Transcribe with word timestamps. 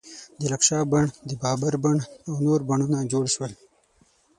د 0.39 0.41
لکشا 0.51 0.79
بڼ، 0.91 1.05
د 1.29 1.31
بابر 1.41 1.73
بڼ 1.83 1.95
او 2.27 2.33
نور 2.45 2.59
بڼونه 2.69 2.99
جوړ 3.11 3.23
شول. 3.35 3.51